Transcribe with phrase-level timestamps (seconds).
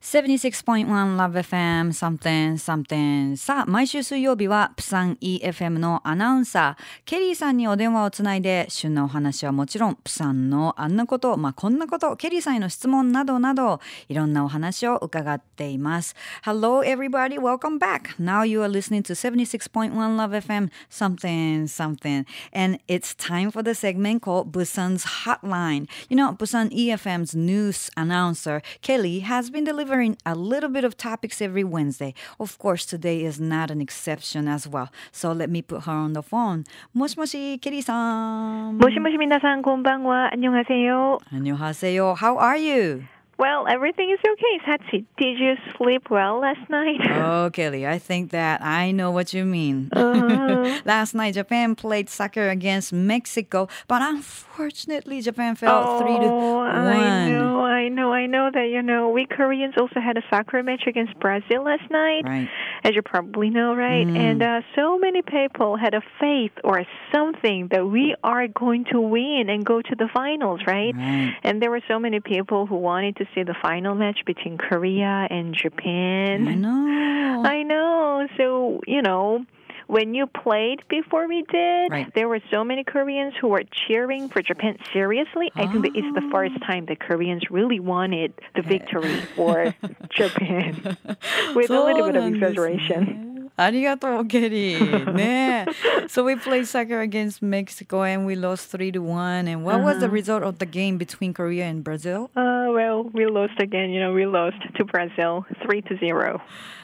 [0.00, 18.68] 76.1 Love FM something something さあ毎週水曜日はプサン EFM のアナウンサーケリーさんにお電話をつないで旬なお話はもちろんプサンのあんなことまあこんなことケリーさんへの質問などなどいろんなお話を伺っています Hello everybody welcome back now you are
[18.68, 25.24] listening to 76.1 Love FM something something and it's time for the segment called Busan's
[25.24, 30.83] Hotline you know Busan EFM's news announcer Kelly has been delivering delivering a little bit
[30.83, 32.13] of topics every Wednesday.
[32.39, 34.89] Of course, today is not an exception as well.
[35.11, 36.63] So let me put her on the phone.
[36.93, 38.77] もしもし、ケリーさん。
[38.77, 40.29] もしもし皆さん、こんばんは。
[40.33, 41.19] 안녕하세 요。
[41.31, 42.15] 안녕하세요.
[42.15, 43.03] How are you?
[43.38, 45.04] Well, everything is okay, Sachi.
[45.16, 47.00] Did you sleep well last night?
[47.28, 49.90] Oh, Kelly, I think that I know what you mean.
[49.92, 50.80] Uh-huh.
[50.84, 56.76] last night, Japan played soccer against Mexico, but unfortunately, Japan fell oh, three to one.
[56.76, 60.62] I know, I know, I know that you know we Koreans also had a soccer
[60.62, 62.48] match against Brazil last night, Right.
[62.84, 64.06] as you probably know, right?
[64.06, 64.16] Mm.
[64.16, 69.00] And uh, so many people had a faith or something that we are going to
[69.00, 70.94] win and go to the finals, right?
[70.94, 71.34] Right.
[71.42, 75.26] And there were so many people who wanted to see the final match between Korea
[75.30, 76.48] and Japan.
[76.48, 77.42] I know.
[77.44, 78.28] I know.
[78.36, 79.44] So, you know,
[79.88, 82.14] when you played before we did, right.
[82.14, 84.76] there were so many Koreans who were cheering for Japan.
[84.92, 85.62] Seriously, oh.
[85.62, 86.30] I think it's the ah.
[86.30, 89.74] first time that Koreans really wanted the victory for
[90.10, 90.96] Japan
[91.54, 93.28] with a little bit of exaggeration.
[93.58, 94.78] Arigato, Kelly.
[94.78, 95.66] 네.
[96.08, 99.48] So we played soccer against Mexico and we lost 3 to 1.
[99.48, 99.84] And what uh-huh.
[99.84, 100.14] was the uh-huh.
[100.14, 102.30] result of the game between Korea and Brazil?
[102.36, 103.90] Uh, well, we lost again.
[103.90, 106.40] You know, we lost to Brazil, three to zero.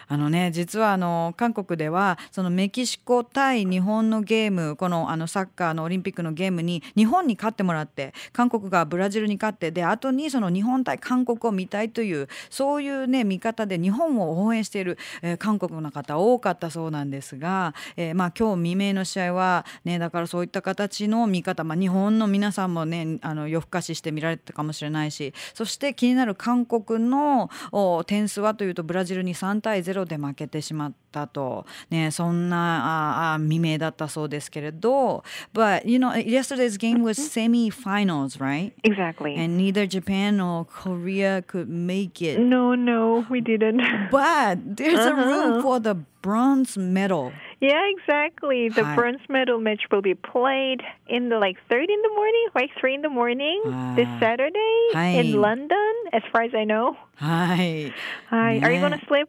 [0.09, 38.73] あのね実はあの韓国ではそのメキシコ対日本のゲームこのあのサッカーのオリンピックのゲームに日本に勝ってもらって韓国がブラジルに勝ってで後にその日本対韓国を見たいというそういうね見方で日本を応援している、えー韓国の方多かったそうなんですが、えーまあ今日未明の試合はねだからそういった形の見方、まあ、日本の皆さんもねあの夜更かしして見られてたかもしれないしそして気になる韓国のお点数はというとブラジルに3対0で負けてしまったと、ね、そんなああ未明だったそうですけれど But you know yesterday's game was semi-finals right?
[38.83, 39.37] Exactly.
[39.37, 42.39] And neither Japan or Korea could make it.
[42.39, 43.81] no, no, we didn't.
[44.11, 47.25] But there's a room for the bronze medal.
[47.61, 48.61] Yeah, exactly.
[48.79, 48.95] The Hi.
[48.99, 50.81] bronze medal match will be played
[51.17, 53.61] in the like thirty in the morning, like three in the morning
[53.99, 54.21] this Ah.
[54.25, 55.09] Saturday Hi.
[55.21, 56.97] in London, as far as I know.
[57.17, 57.93] はい。
[58.31, 59.29] Hi, are you gonna sleep?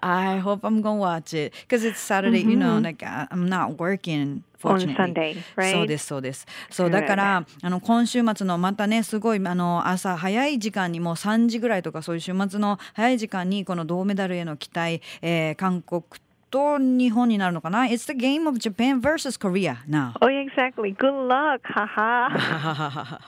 [0.00, 2.40] I hope I'm gonna watch it because it's Saturday.
[2.42, 4.42] You know, like I- I'm not working.
[4.64, 4.80] On.
[4.80, 5.70] Sunday, right?
[5.72, 6.44] そうですそうです。
[6.70, 16.02] そう.だからあの今週末のまたねすごいあの朝早い時間にもう3時ぐらいとかそういう週末の早い時間にこの銅メダルへの期待、えー韓国
[16.48, 20.12] と日本になるのかな It's the game of Japan versus Korea now.
[20.20, 20.94] Oh, exactly.
[20.96, 23.18] Good luck, haha.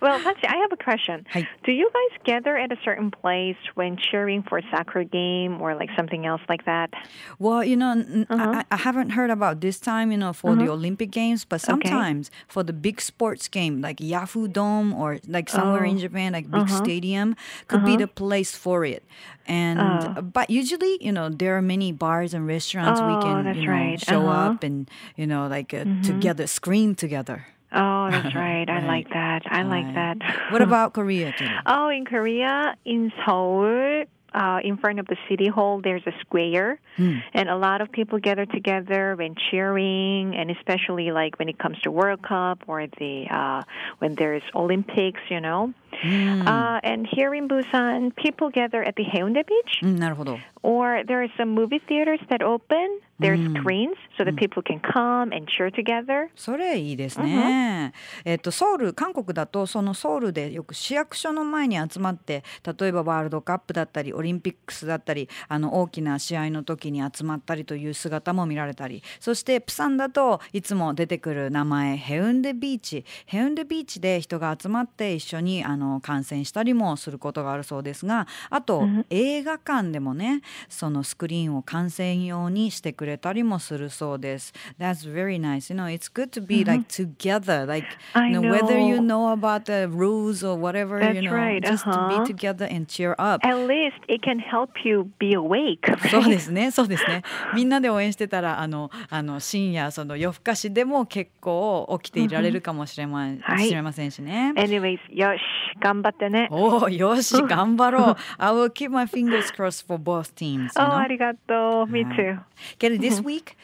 [0.00, 1.24] Well, Patsy, I have a question.
[1.30, 1.46] Hi.
[1.64, 5.74] Do you guys gather at a certain place when cheering for a soccer game or
[5.74, 6.90] like something else like that?
[7.38, 7.92] Well, you know,
[8.30, 8.62] Uh-huh.
[8.62, 11.88] I, I haven't heard about this time, you know, for the Olympic Games, but Okay.
[11.88, 16.00] sometimes for the big sports game, like Yahoo Dome or like somewhere in Oh.
[16.00, 16.76] Japan, like big Uh-huh.
[16.84, 17.36] stadium,
[17.68, 19.02] could be the place for it.
[19.46, 20.22] And Oh.
[20.22, 23.72] but usually, you know, there are many bars and restaurants we Oh, can, you know,
[23.72, 24.00] right.
[24.00, 24.50] show Uh-huh.
[24.54, 27.46] up and you know, like uh, together, scream together.
[27.72, 28.68] Oh, that's right.
[28.68, 28.84] I Right.
[28.86, 29.42] like that.
[29.46, 30.16] I like that.
[30.52, 31.32] What about Korea?
[31.32, 31.50] Jenny?
[31.66, 34.04] Oh, in Korea, in Seoul,
[34.34, 38.18] uh, in front of the city hall, there's a square, and a lot of people
[38.18, 43.26] gather together when cheering, and especially like when it comes to World Cup or the
[43.30, 43.62] uh,
[43.98, 45.72] when there's Olympics, you know.
[45.92, 50.38] Uh, and here in Busan, people gather at the Haeundae Beach, うん、なるほど。
[50.66, 53.00] or there are some movie theaters that open.
[53.18, 56.28] There's screens so that people can come and cheer together.
[56.34, 57.94] それいいですね。
[58.26, 62.44] えっとソウル韓国だとそのソウルでよく市役所の前に集まって
[62.78, 84.52] 例えばワールドカップだったりオリンピックスだったりあの大きな試合の時に集まったりという姿も見られたりそしてプサンだといつも出てくる名前ヘウンデビーチヘウンデビーチで人が集まって一緒にあの観戦したりもすることがあるそうですがあと、映画館でもねそのスクリーンを観戦用にしてくれたりもするそうです。
[84.78, 85.72] That's very nice.
[85.72, 89.64] You know, it's good to be like together, like you know, whether you know about
[89.64, 92.24] the rules or whatever, you know, just to uh-huh.
[92.24, 93.44] be together and cheer up.
[93.46, 95.80] At least it can help you be awake.
[96.10, 96.28] そう?
[96.28, 97.22] ですね、そうですね。
[97.54, 104.52] みんなで応援してたら、あの、あの深夜、その夜更かしでも結構起きていられるかもしれま,、はいしれませんしね。
[104.56, 105.40] Anyways, よし、
[105.79, 106.47] 頑張ってね。
[106.51, 108.15] おお、よし、頑張ろう。
[108.37, 110.63] I will keep my fingers crossed for both teams.
[110.63, 110.95] You あ know?
[110.97, 111.87] ありがとう。
[111.87, 112.39] Me too.
[112.77, 113.55] Kelly, this week,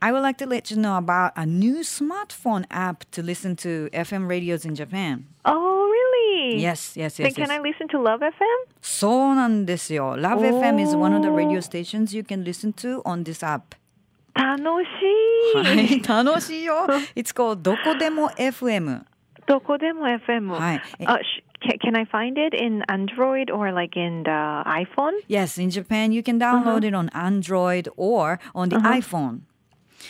[0.00, 3.88] I would like to let you know about a new smartphone app to listen to
[3.90, 5.24] FM radios in Japan.
[5.44, 6.60] Oh, really?
[6.60, 7.34] Yes, yes, Then yes.
[7.34, 7.50] can yes.
[7.50, 8.32] I listen to Love FM?
[8.80, 10.16] そうなんですよ。
[10.16, 13.76] Love FM is one of the radio stations you can listen to on this app.
[14.34, 15.56] 楽し。
[15.56, 16.86] はいい、楽しいよ。
[17.14, 19.02] It's called どこでも FM。
[19.50, 20.48] どこでも FM.
[20.52, 20.82] はい。
[21.06, 24.30] あ、し can, can I find it in Android or like in the
[24.66, 25.12] iPhone?
[25.28, 29.40] Yes, in Japan you can download it on Android or on the iPhone.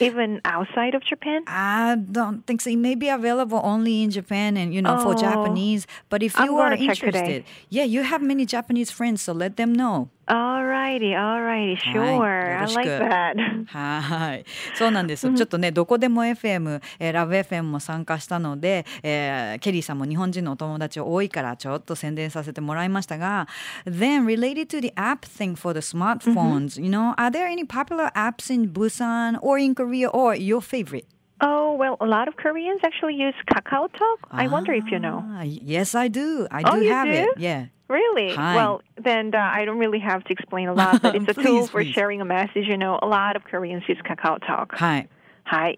[0.01, 1.43] Even outside of Japan?
[1.47, 2.69] I don't think so.
[2.71, 5.17] It may be available only in Japan and you know for Oh.
[5.17, 5.87] Japanese.
[6.11, 7.19] But if I'm you are gonna check today.
[7.19, 10.09] interested, yeah, you have many Japanese friends, so let them know.
[10.31, 12.03] Alrighty, alrighty, sure.
[12.03, 12.81] I like よろしく。
[12.89, 13.65] that.
[13.67, 15.33] はい、そうなんです。
[15.35, 23.47] ちょっとね、どこでも FM、えーラブ FM も参加したので、えーケリーさんも日本人のお友達多いからちょっと宣伝させてもらいましたが、
[23.87, 28.53] then related to the app thing for the smartphones, you know, are there any popular apps
[28.53, 31.05] in Busan or in Korea or your favorite?
[31.39, 34.27] Oh, well, a lot of Koreans actually use Kakao Talk.
[34.31, 35.23] I wonder if you know.
[35.23, 36.49] Ah, yes, I do.
[36.51, 37.29] I Oh, do you have it.
[37.37, 37.43] do?
[37.43, 37.67] Yeah.
[37.92, 38.34] Really?
[38.34, 38.56] Hi.
[38.56, 41.68] Well, then uh, I don't really have to explain a lot, but it's a tool
[41.68, 41.92] for please.
[41.94, 42.66] sharing a message.
[42.66, 44.70] You know, a lot of Koreans use Kakao Talk.
[44.78, 45.10] はい。
[45.44, 45.78] Hi.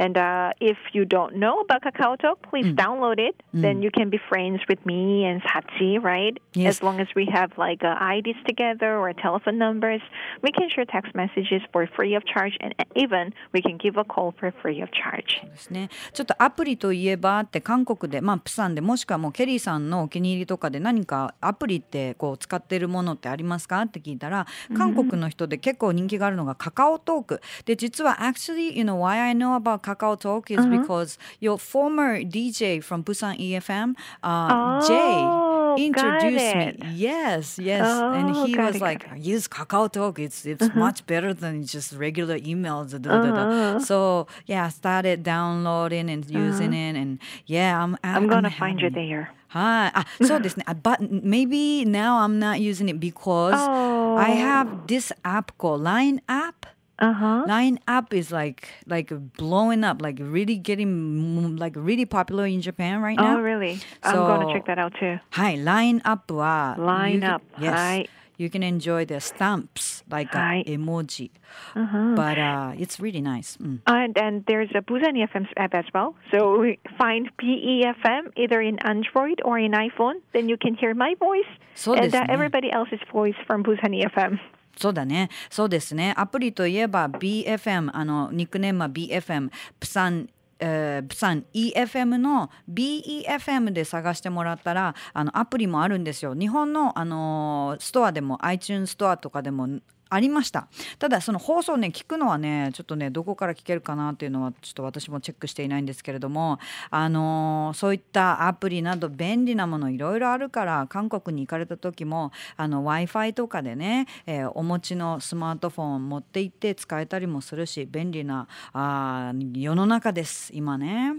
[0.00, 2.76] And uh, if you don't know about Kakao Talk, please Mm.
[2.84, 3.34] download it.
[3.52, 6.34] Then you can be friends with me and Satsi, right?
[6.54, 6.76] Yes.
[6.76, 10.00] As long as we have like uh, IDs together or telephone numbers,
[10.44, 14.04] we can share text messages for free of charge, and even we can give a
[14.04, 15.44] call for free of charge.
[15.50, 15.88] ですね。
[16.14, 30.78] ちょっとアプリといえばって韓国でまあプサンでもしくはもうケリーさんのお気に入りとかで何かアプリってこう使ってるものってありますかって聞いたら韓国の人で結構人気があるのがカカオトークで実は actually you know why I know about KakaoTalk is uh-huh.
[30.78, 35.76] because your former DJ from Busan EFM, uh, oh.
[35.76, 36.78] Jay, introduced me.
[36.94, 37.86] Yes, yes.
[37.86, 40.18] Oh, and he was it, like, use KakaoTalk.
[40.18, 40.78] It's it's uh-huh.
[40.78, 42.94] much better than just regular emails.
[42.94, 43.80] Uh-huh.
[43.80, 46.38] So yeah, I started downloading and uh-huh.
[46.38, 46.90] using uh-huh.
[46.90, 47.96] it, and yeah, I'm.
[48.04, 49.30] I, I'm, gonna find you there.
[49.48, 49.90] Hi.
[49.94, 54.16] Ah, so this, uh, but maybe now I'm not using it because oh.
[54.16, 56.66] I have this app called Line app.
[56.99, 57.43] Uh huh.
[57.45, 63.01] Line app is like like blowing up, like really getting like really popular in Japan
[63.01, 63.37] right now.
[63.37, 63.79] Oh, really?
[64.01, 65.19] I'm gonna So- check that out too.
[65.31, 67.71] はい、Line up は Line you can- up Yes.
[67.73, 71.31] はい You can enjoy the stamps like は a い emoji.
[71.73, 72.15] Uh-huh.
[72.15, 73.57] But uh, it's really nice.
[73.61, 73.81] うん。
[73.85, 76.15] And and there's a Busan FM app as well.
[76.31, 80.21] So we find PEFM either in Android or in iPhone.
[80.33, 81.43] Then you can hear my voice
[81.75, 82.33] そうで and す uh, ね。
[82.33, 84.37] everybody else's voice from Busan EFM.
[84.80, 85.28] そうだね。
[85.50, 86.14] そうですね。
[86.16, 96.34] アプリといえば BFM、あの、ニックネームは BFM、プサン、えー、プサン EFM の BEFM で探してもらったらあのアプリもあるんですよ。
[96.34, 99.68] 日本の、あのーストアでも iTunes ストアとかでも
[100.10, 100.68] ありました。
[100.98, 106.58] ただその放送ね聞くのはねちょっとねどこから聞けるかなっていうのはちょっと私もチェックしていないんですけれども
[106.90, 121.14] あのーそういったアプリなど便利なものいろいろあるから韓国に行かれた時も w i f i とかでね、えーお持ちのスマートフォンを持って行って使えたりもするし便利なあー世の中です今ね。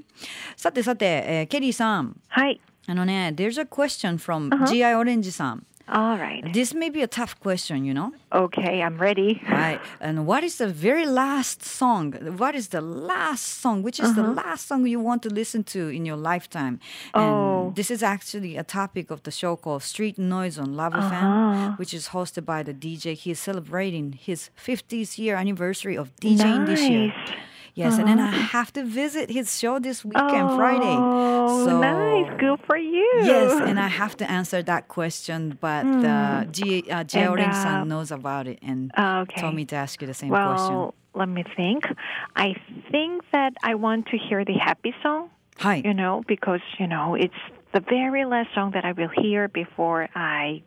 [0.57, 2.19] さてさて、えーケリーさん。
[2.29, 2.59] Hi.
[2.87, 6.41] あのね There's a question from GI オレンジさん All right.
[6.53, 8.13] This may be a tough question, you know?
[8.31, 9.42] Okay, I'm ready.
[9.49, 9.80] Right.
[9.99, 12.13] And what is the very last song?
[12.37, 13.83] What is the last song?
[13.83, 16.80] Which is the last song you want to listen to in your lifetime?
[17.13, 17.71] And Oh.
[17.75, 21.11] this is actually a topic of the show called Street Noise on Love Uh-huh.
[21.16, 23.13] FM, which is hosted by the DJ.
[23.13, 27.13] He is celebrating his 50th year anniversary of DJing this year.
[27.73, 30.97] Yes, and then I have to visit his show this weekend, Friday.
[30.97, 32.30] Oh, So nice.
[32.40, 33.09] Good for you.
[33.23, 37.81] Yes, and I have to answer that question, but uh, G, uh, Jay And, Orange-san
[37.81, 39.40] uh, knows about it and Okay.
[39.42, 40.92] told me to ask you the same well, question.
[41.13, 41.85] let me think.
[42.35, 42.56] I
[42.92, 45.30] think that I want to hear the happy song.
[45.57, 45.83] はい。
[45.83, 47.33] you know, because, you know, it's
[47.73, 50.63] the very last song that I will hear before I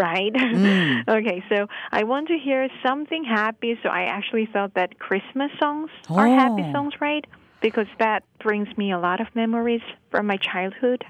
[0.00, 0.32] right?
[0.32, 1.08] Mm.
[1.18, 3.78] okay, so I want to hear something happy.
[3.82, 6.16] So I actually thought that Christmas songs oh.
[6.16, 6.72] are happy oh.
[6.72, 7.24] songs, right?
[7.60, 11.04] Because that brings me a lot of memories from my childhood.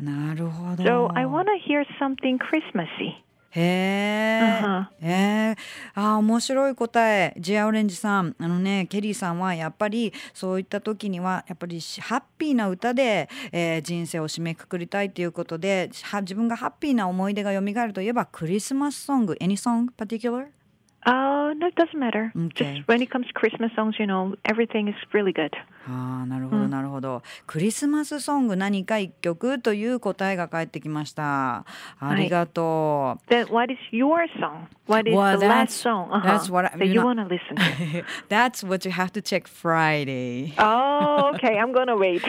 [0.84, 3.24] So I want to hear something Christmassy.
[3.52, 4.86] へえ、Uh-huh.
[5.02, 5.56] えー、
[5.94, 20.48] あー面白い答えジアオレンジさんあのねケリーさんはやっぱりそういった時にはやっぱりしハッピーな歌で、えー人生を締めくくりたいということでは自分がハッピーな思い出が蘇るといえばクリスマスソング Any song particular?
[21.06, 22.30] Oh, no, it doesn't matter.
[22.36, 22.74] Okay.
[22.76, 25.56] Just when it comes to Christmas songs, you know, everything is really good.
[25.88, 31.64] ああなるほどなるほど、クリスマスソング何か一曲という答えが返ってきました
[31.98, 34.66] ありがとう、Then what is your song?
[34.86, 37.56] What is Well, the last song uh-huh, that's what I- that you want to listen
[37.56, 38.04] to?
[38.28, 41.56] That's what you have to check Friday oh, okay.
[41.58, 42.20] I'm gonna wait.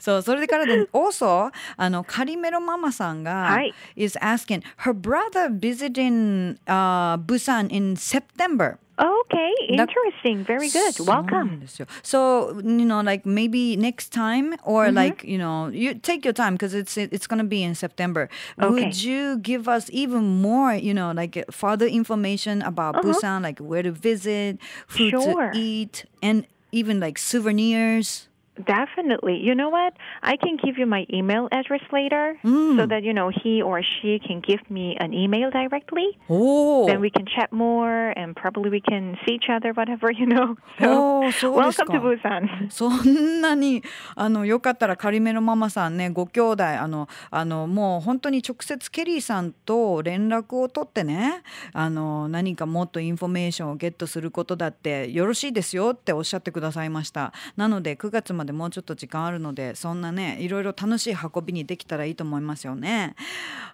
[0.00, 10.42] そうそれからで also あのカリメロママさんが、はい is asking her brother visiting、uh, Busan in September Okay, interesting.
[10.44, 10.98] Very good.
[11.00, 11.66] Welcome.
[12.02, 14.96] So, you know, like maybe next time or mm-hmm.
[14.96, 18.30] like, you know, you take your time because it's it's going to be in September.
[18.60, 18.68] Okay.
[18.70, 23.12] Would you give us even more, you know, like further information about uh-huh.
[23.12, 25.50] Busan, like where to visit, food sure.
[25.52, 28.28] to eat, and even like souvenirs?
[28.64, 29.36] Definitely.
[29.42, 29.92] You know what?
[30.22, 32.76] I can give you my email address later Mm.
[32.78, 36.16] so that, you know, he or she can give me an email directly.
[36.28, 40.56] Then we can chat more and probably we can see each other, whatever, you know.
[40.80, 42.70] So, おーそうです welcome か to Busan.
[42.70, 43.82] そんなに
[44.14, 63.14] あのよかったら仮めのママさんねご兄弟あのあのもう本当に直接ケリーさんと連絡を取ってねあの何かもっとインフォメーションをゲットすることだってよろしいですよっておっしゃってくださいましたなので9月までもうちょっと時間あるのでそんなねいろいろ楽しい運びにできたらいいと思いますよね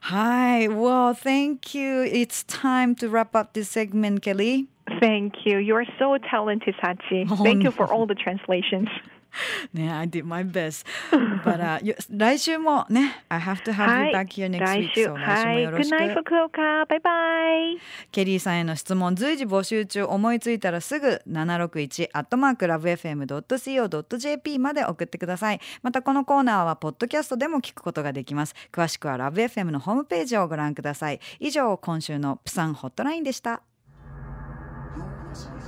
[0.00, 4.67] はい Well thank you It's time to wrap up this segment Kelly
[5.00, 5.59] Thank you.
[5.59, 7.26] You are so talented, Sachi.
[7.43, 8.88] Thank you for all the translations.
[9.72, 10.86] ね、I did my best.
[11.44, 14.94] But、uh, よ来週もね、I have to have you back here next 来 week.
[14.94, 15.96] 週 So 来週もはいよろ Good しく。
[15.96, 16.86] night, 福岡。
[16.86, 17.78] バイバイ。
[18.10, 33.62] ケリーさんへの質問随時募集中思いついたらすぐ761アットマークラブ FM.co.jp まで送ってくださいまたこのコーナーはポッドキャストでも聞くことができます詳しくはラブ FM のホームページをご覧ください以上今週のプサンホットラインでした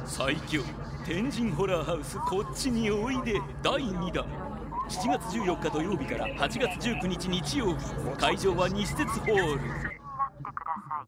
[0.07, 0.63] 最強
[1.07, 4.27] 天神ホラーハウスこっちにおいで第2弾。
[4.89, 7.85] 7月14日土曜日から8月19日日曜日
[8.19, 9.61] 会場は西鉄ホール。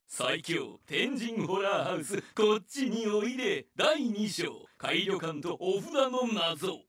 [0.07, 4.51] 最強天神ホラーハウスこっちにおいで第2章。
[4.79, 6.81] 改旅館とお札の謎。